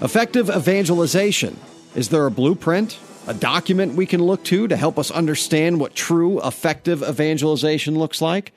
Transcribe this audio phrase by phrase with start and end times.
[0.00, 1.58] Effective evangelization.
[1.96, 5.96] Is there a blueprint, a document we can look to to help us understand what
[5.96, 8.52] true effective evangelization looks like?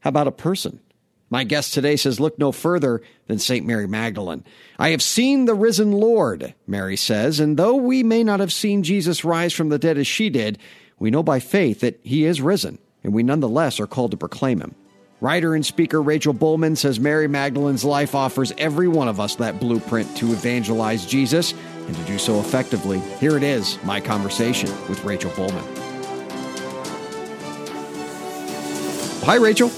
[0.00, 0.80] How about a person?
[1.30, 3.64] My guest today says, Look no further than St.
[3.64, 4.44] Mary Magdalene.
[4.78, 8.82] I have seen the risen Lord, Mary says, and though we may not have seen
[8.82, 10.58] Jesus rise from the dead as she did,
[10.98, 14.60] we know by faith that he is risen, and we nonetheless are called to proclaim
[14.60, 14.74] him.
[15.20, 19.60] Writer and speaker Rachel Bulman says Mary Magdalene's life offers every one of us that
[19.60, 21.54] blueprint to evangelize Jesus
[21.86, 22.98] and to do so effectively.
[23.20, 25.62] Here it is, my conversation with Rachel Bulman.
[29.24, 29.70] Hi, Rachel.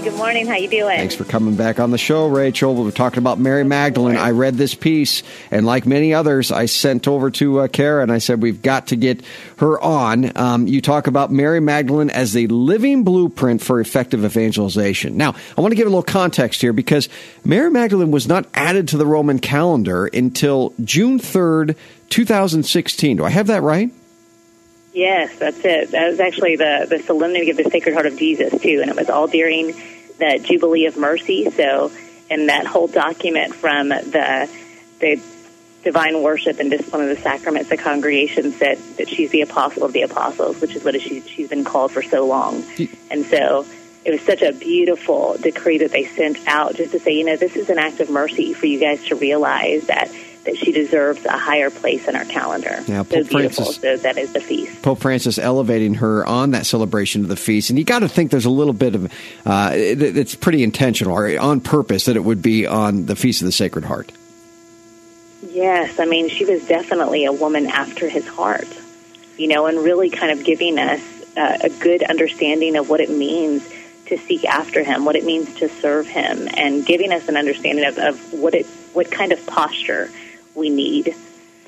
[0.00, 0.46] Hey, good morning.
[0.46, 0.96] How you doing?
[0.96, 2.74] Thanks for coming back on the show, Rachel.
[2.74, 4.16] We're talking about Mary Magdalene.
[4.16, 8.10] I read this piece, and like many others, I sent over to uh, Kara and
[8.10, 9.22] I said we've got to get
[9.58, 10.34] her on.
[10.38, 15.18] Um, you talk about Mary Magdalene as the living blueprint for effective evangelization.
[15.18, 17.10] Now, I want to give a little context here because
[17.44, 21.76] Mary Magdalene was not added to the Roman calendar until June third,
[22.08, 23.18] two thousand sixteen.
[23.18, 23.90] Do I have that right?
[24.92, 25.92] Yes, that's it.
[25.92, 28.96] That was actually the, the solemnity of the Sacred Heart of Jesus, too, and it
[28.96, 29.68] was all during
[30.18, 31.48] the Jubilee of Mercy.
[31.50, 31.92] So,
[32.28, 34.48] in that whole document from the,
[35.00, 35.20] the
[35.82, 39.92] divine worship and discipline of the sacraments, the congregation said that she's the apostle of
[39.92, 42.64] the apostles, which is what she, she's been called for so long.
[43.10, 43.66] And so,
[44.04, 47.36] it was such a beautiful decree that they sent out just to say, you know,
[47.36, 50.10] this is an act of mercy for you guys to realize that
[50.44, 52.82] that she deserves a higher place in our calendar.
[52.86, 53.64] Yeah, so Pope beautiful.
[53.64, 54.82] Francis- so that is the feast.
[54.82, 58.30] Pope Francis elevating her on that celebration of the feast, and you got to think
[58.30, 59.12] there's a little bit of
[59.44, 63.42] uh, it, it's pretty intentional or on purpose that it would be on the feast
[63.42, 64.12] of the Sacred Heart.
[65.42, 68.68] Yes, I mean, she was definitely a woman after his heart,
[69.36, 71.00] you know, and really kind of giving us
[71.36, 73.68] uh, a good understanding of what it means
[74.06, 77.84] to seek after him, what it means to serve him, and giving us an understanding
[77.84, 80.10] of, of what it, what kind of posture
[80.54, 81.14] we need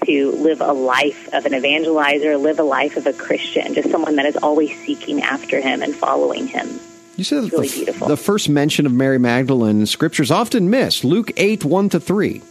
[0.05, 4.17] to live a life of an evangelizer, live a life of a Christian, just someone
[4.17, 6.81] that is always seeking after him and following him.
[7.17, 8.09] You said really the, beautiful.
[8.09, 11.05] the first mention of Mary Magdalene in Scripture is often missed.
[11.05, 12.43] Luke eight one to three.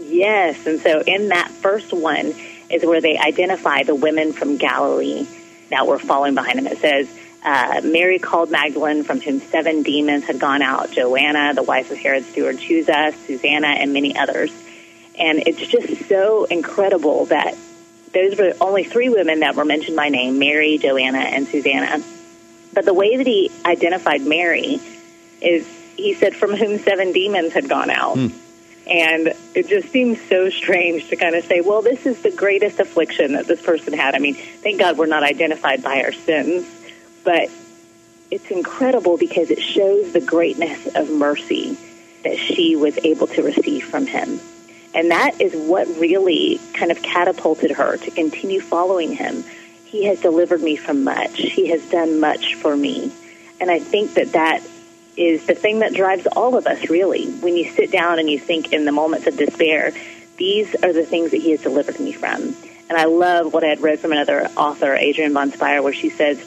[0.00, 2.34] Yes, and so in that first one
[2.70, 5.26] is where they identify the women from Galilee
[5.70, 6.66] that were following behind him.
[6.66, 7.08] It says,
[7.44, 11.98] uh, Mary called Magdalene, from whom seven demons had gone out, Joanna, the wife of
[11.98, 14.50] Herod's steward Chuza, Susanna, and many others.
[15.18, 17.56] And it's just so incredible that
[18.12, 22.02] those were only three women that were mentioned by name Mary, Joanna, and Susanna.
[22.72, 24.80] But the way that he identified Mary
[25.40, 25.66] is
[25.96, 28.14] he said, from whom seven demons had gone out.
[28.14, 28.28] Hmm.
[28.86, 32.80] And it just seems so strange to kind of say, well, this is the greatest
[32.80, 34.14] affliction that this person had.
[34.14, 36.66] I mean, thank God we're not identified by our sins,
[37.24, 37.48] but
[38.30, 41.78] it's incredible because it shows the greatness of mercy
[42.24, 44.38] that she was able to receive from him.
[44.94, 49.44] And that is what really kind of catapulted her to continue following him.
[49.84, 51.36] He has delivered me from much.
[51.36, 53.12] He has done much for me.
[53.60, 54.62] And I think that that
[55.16, 57.26] is the thing that drives all of us, really.
[57.26, 59.92] When you sit down and you think in the moments of despair,
[60.36, 62.54] these are the things that he has delivered me from.
[62.88, 66.10] And I love what I had read from another author, Adrienne von Speyr, where she
[66.10, 66.44] says,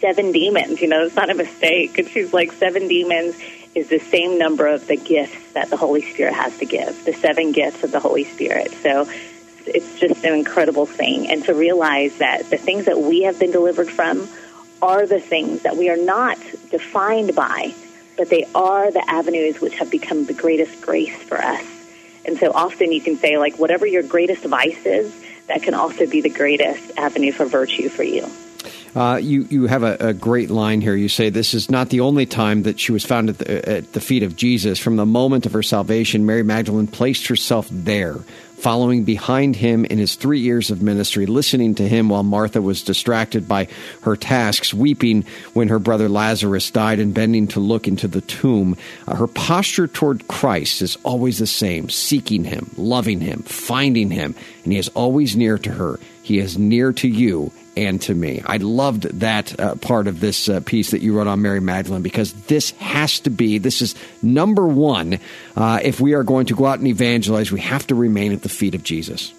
[0.00, 1.98] seven demons, you know, it's not a mistake.
[1.98, 3.36] And she's like, seven demons
[3.74, 7.12] is the same number of the gifts that the Holy Spirit has to give, the
[7.12, 8.70] seven gifts of the Holy Spirit.
[8.82, 9.08] So
[9.66, 11.28] it's just an incredible thing.
[11.30, 14.28] And to realize that the things that we have been delivered from
[14.82, 16.38] are the things that we are not
[16.70, 17.74] defined by,
[18.16, 21.64] but they are the avenues which have become the greatest grace for us.
[22.26, 25.14] And so often you can say, like, whatever your greatest vice is,
[25.46, 28.30] that can also be the greatest avenue for virtue for you.
[28.94, 30.94] Uh, you you have a, a great line here.
[30.94, 33.92] You say this is not the only time that she was found at the, at
[33.92, 34.78] the feet of Jesus.
[34.78, 38.14] From the moment of her salvation, Mary Magdalene placed herself there,
[38.58, 42.84] following behind him in his three years of ministry, listening to him while Martha was
[42.84, 43.66] distracted by
[44.02, 45.24] her tasks, weeping
[45.54, 48.76] when her brother Lazarus died, and bending to look into the tomb.
[49.08, 54.36] Uh, her posture toward Christ is always the same seeking him, loving him, finding him,
[54.62, 55.98] and he is always near to her.
[56.24, 58.42] He is near to you and to me.
[58.46, 62.00] I loved that uh, part of this uh, piece that you wrote on Mary Magdalene
[62.00, 65.18] because this has to be, this is number one.
[65.54, 68.40] Uh, if we are going to go out and evangelize, we have to remain at
[68.40, 69.34] the feet of Jesus.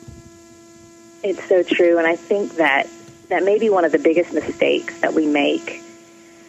[1.23, 1.97] It's so true.
[1.97, 2.87] And I think that
[3.29, 5.81] that may be one of the biggest mistakes that we make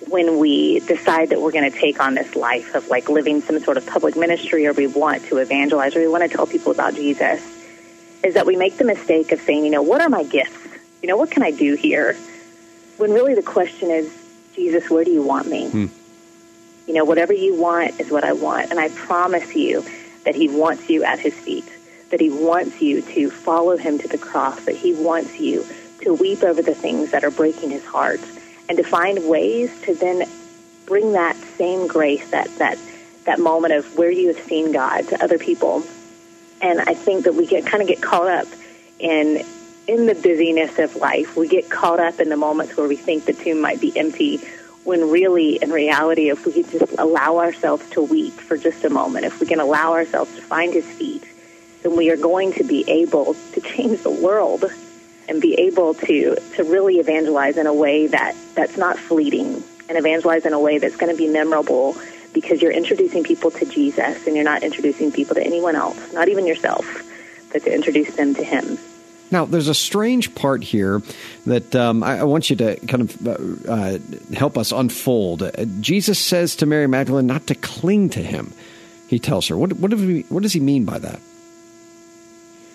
[0.08, 3.58] when we decide that we're going to take on this life of like living some
[3.60, 6.72] sort of public ministry or we want to evangelize or we want to tell people
[6.72, 7.55] about Jesus
[8.24, 10.66] is that we make the mistake of saying, you know, what are my gifts?
[11.06, 12.14] you know, what can I do here?
[12.96, 14.12] When really the question is,
[14.56, 15.68] Jesus, where do you want me?
[15.68, 15.86] Hmm.
[16.88, 18.72] You know, whatever you want is what I want.
[18.72, 19.84] And I promise you
[20.24, 21.70] that He wants you at His feet,
[22.10, 25.64] that He wants you to follow Him to the cross, that He wants you
[26.00, 28.20] to weep over the things that are breaking His heart,
[28.68, 30.28] and to find ways to then
[30.86, 32.78] bring that same grace, that, that,
[33.26, 35.84] that moment of where you have seen God to other people.
[36.60, 38.46] And I think that we get kind of get caught up
[38.98, 39.44] in
[39.86, 43.24] in the busyness of life, we get caught up in the moments where we think
[43.24, 44.38] the tomb might be empty,
[44.82, 48.90] when really, in reality, if we could just allow ourselves to weep for just a
[48.90, 51.24] moment, if we can allow ourselves to find His feet,
[51.82, 54.64] then we are going to be able to change the world
[55.28, 59.98] and be able to, to really evangelize in a way that, that's not fleeting and
[59.98, 61.96] evangelize in a way that's going to be memorable
[62.36, 66.28] because you're introducing people to Jesus and you're not introducing people to anyone else, not
[66.28, 66.84] even yourself,
[67.50, 68.76] but to introduce them to Him.
[69.30, 71.00] Now, there's a strange part here
[71.46, 73.98] that um, I, I, want you to kind of uh, uh,
[74.34, 75.42] help us unfold.
[75.42, 78.52] Uh, Jesus says to Mary Magdalene not to cling to him.
[79.08, 79.56] He tells her.
[79.56, 81.20] What, what, he, what does he mean by that?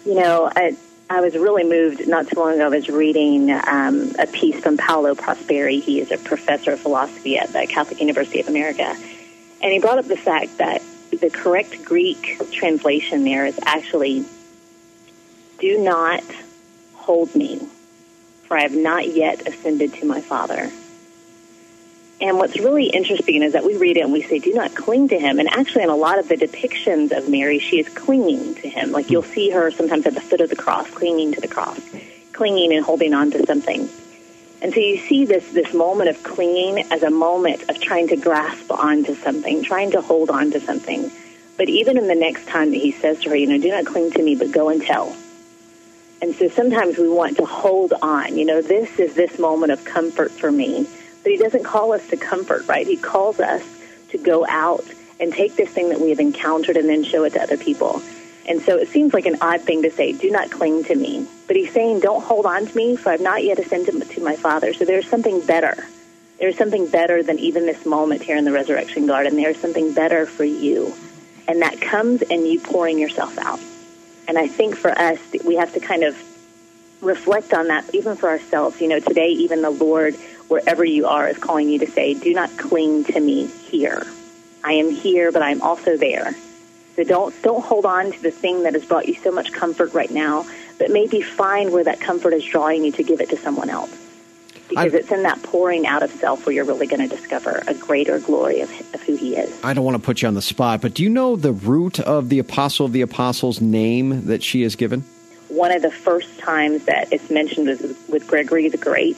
[0.06, 0.75] You know, I,
[1.10, 2.66] I was really moved not too long ago.
[2.66, 5.81] I was reading um, a piece from Paolo Prosperi.
[5.81, 8.98] He is a professor of philosophy at the Catholic University of America.
[9.62, 10.81] And he brought up the fact that
[11.12, 14.25] the correct Greek translation there is actually
[15.60, 16.24] do not
[16.96, 17.62] hold me,
[18.44, 20.72] for I have not yet ascended to my Father.
[22.22, 25.10] And what's really interesting is that we read it and we say, do not cling
[25.10, 25.40] to him.
[25.40, 28.92] And actually, in a lot of the depictions of Mary, she is clinging to him.
[28.92, 31.80] Like you'll see her sometimes at the foot of the cross, clinging to the cross,
[32.31, 33.90] clinging and holding on to something.
[34.62, 38.16] And so you see this, this moment of clinging as a moment of trying to
[38.16, 41.12] grasp onto something, trying to hold on to something.
[41.58, 43.86] But even in the next time that he says to her, you know, do not
[43.86, 45.16] cling to me, but go and tell.
[46.22, 48.38] And so sometimes we want to hold on.
[48.38, 50.88] You know, this is this moment of comfort for me.
[51.24, 52.86] But he doesn't call us to comfort, right?
[52.86, 53.63] He calls us
[54.10, 54.86] to go out
[55.19, 58.02] and take this thing that we have encountered and then show it to other people.
[58.48, 61.28] And so it seems like an odd thing to say, do not cling to me.
[61.48, 64.36] But he's saying, don't hold on to me, for I've not yet ascended to my
[64.36, 64.74] Father.
[64.74, 65.86] So there's something better.
[66.40, 69.36] There's something better than even this moment here in the resurrection garden.
[69.36, 70.94] There's something better for you.
[71.48, 73.60] And that comes in you pouring yourself out.
[74.28, 76.18] And I think for us, we have to kind of
[77.02, 78.82] reflect on that, even for ourselves.
[78.82, 80.16] You know, today, even the Lord,
[80.48, 84.04] wherever you are, is calling you to say, do not cling to me here.
[84.64, 86.34] I am here, but I'm also there.
[86.96, 89.94] So don't don't hold on to the thing that has brought you so much comfort
[89.94, 90.46] right now,
[90.78, 93.96] but maybe find where that comfort is drawing you to give it to someone else
[94.72, 97.62] because I, it's in that pouring out of self where you're really going to discover
[97.68, 99.64] a greater glory of, of who He is.
[99.64, 102.00] I don't want to put you on the spot, but do you know the root
[102.00, 105.02] of the Apostle of the Apostles name that she is given?
[105.50, 109.18] One of the first times that it's mentioned was with Gregory the Great.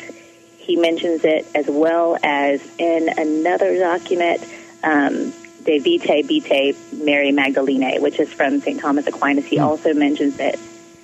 [0.58, 4.44] He mentions it as well as in another document,
[4.84, 8.80] um, De Vitae Vitae Mary Magdalene, which is from St.
[8.80, 9.46] Thomas Aquinas.
[9.46, 9.64] He mm.
[9.64, 10.60] also mentions it,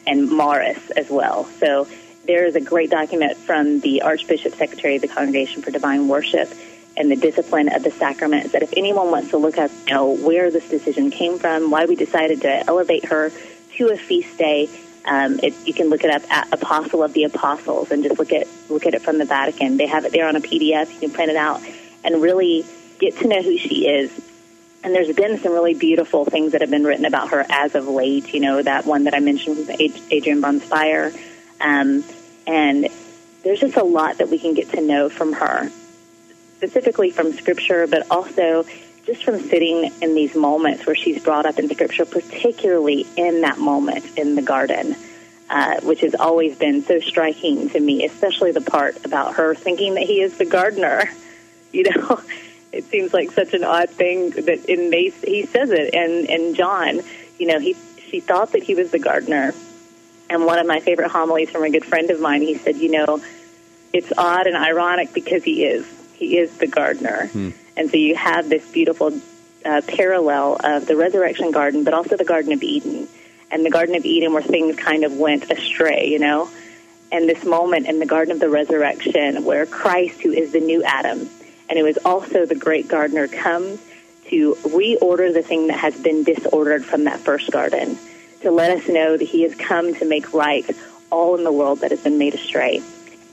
[0.05, 1.45] and Maris as well.
[1.59, 1.87] So
[2.25, 6.49] there is a great document from the Archbishop Secretary of the Congregation for Divine Worship
[6.97, 10.11] and the discipline of the sacraments that if anyone wants to look up you know,
[10.17, 13.31] where this decision came from, why we decided to elevate her
[13.77, 14.69] to a feast day,
[15.05, 18.33] um, it, you can look it up at Apostle of the Apostles and just look
[18.33, 19.77] at look at it from the Vatican.
[19.77, 20.93] They have it there on a PDF.
[20.93, 21.61] You can print it out
[22.03, 22.65] and really
[22.99, 24.11] get to know who she is.
[24.83, 27.87] And there's been some really beautiful things that have been written about her as of
[27.87, 28.33] late.
[28.33, 31.13] You know, that one that I mentioned was Adrienne von Speyr.
[31.59, 32.03] Um,
[32.47, 32.87] and
[33.43, 35.69] there's just a lot that we can get to know from her,
[36.57, 38.65] specifically from Scripture, but also
[39.05, 43.57] just from sitting in these moments where she's brought up in Scripture, particularly in that
[43.57, 44.95] moment in the garden.
[45.51, 49.95] Uh, which has always been so striking to me, especially the part about her thinking
[49.95, 51.09] that he is the gardener.
[51.71, 52.19] You know,
[52.71, 56.55] it seems like such an odd thing that in they, he says it, and and
[56.55, 57.01] John,
[57.37, 57.75] you know, he
[58.09, 59.53] she thought that he was the gardener,
[60.29, 62.91] And one of my favorite homilies from a good friend of mine, he said, you
[62.91, 63.21] know,
[63.93, 65.85] it's odd and ironic because he is.
[66.13, 67.27] He is the gardener.
[67.27, 67.49] Hmm.
[67.75, 69.19] And so you have this beautiful
[69.65, 73.07] uh, parallel of the resurrection garden, but also the Garden of Eden.
[73.51, 76.49] And the Garden of Eden where things kind of went astray, you know?
[77.11, 80.83] And this moment in the Garden of the Resurrection where Christ, who is the new
[80.83, 81.27] Adam,
[81.69, 83.79] and who is also the great gardener, comes
[84.25, 87.97] to reorder the thing that has been disordered from that first garden,
[88.41, 90.69] to let us know that he has come to make right
[91.11, 92.81] all in the world that has been made astray.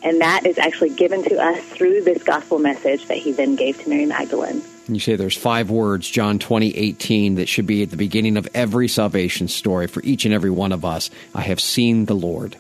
[0.03, 3.83] And that is actually given to us through this gospel message that he then gave
[3.83, 4.63] to Mary Magdalene.
[4.89, 8.47] You say there's five words, John 20, 18, that should be at the beginning of
[8.55, 11.11] every salvation story for each and every one of us.
[11.35, 12.57] I have seen the Lord.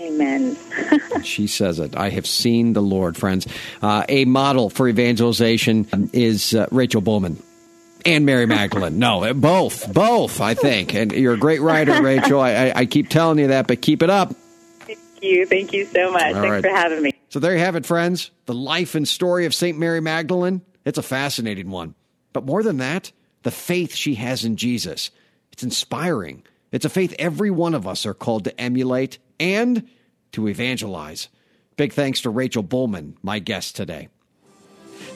[0.00, 0.56] Amen.
[1.24, 1.96] She says it.
[1.96, 3.46] I have seen the Lord, friends.
[3.82, 7.36] Uh, a model for evangelization is uh, Rachel Bulman
[8.04, 8.98] and Mary Magdalene.
[8.98, 10.40] No, both, both.
[10.40, 12.40] I think, and you're a great writer, Rachel.
[12.40, 14.34] I, I, I keep telling you that, but keep it up
[15.24, 15.46] Thank you.
[15.46, 16.34] Thank you so much.
[16.34, 16.62] All Thanks right.
[16.62, 17.12] for having me.
[17.30, 18.30] So there you have it, friends.
[18.46, 19.78] The life and story of St.
[19.78, 20.60] Mary Magdalene.
[20.84, 21.94] It's a fascinating one.
[22.34, 23.10] But more than that,
[23.42, 25.10] the faith she has in Jesus.
[25.50, 26.42] It's inspiring.
[26.72, 29.88] It's a faith every one of us are called to emulate and
[30.34, 31.28] to evangelize.
[31.76, 34.08] Big thanks to Rachel Bulman, my guest today.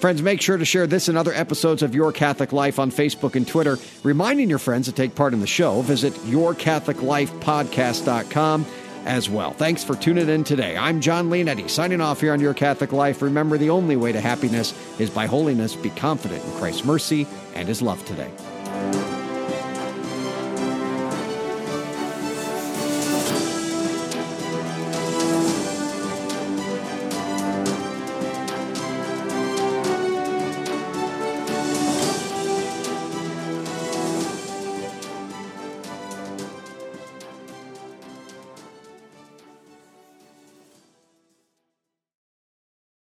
[0.00, 3.34] Friends, make sure to share this and other episodes of Your Catholic Life on Facebook
[3.34, 3.76] and Twitter.
[4.02, 8.66] Reminding your friends to take part in the show, visit yourcatholiclifepodcast.com
[9.06, 9.52] as well.
[9.52, 10.76] Thanks for tuning in today.
[10.76, 13.22] I'm John Leonetti, signing off here on Your Catholic Life.
[13.22, 15.74] Remember, the only way to happiness is by holiness.
[15.74, 18.30] Be confident in Christ's mercy and his love today.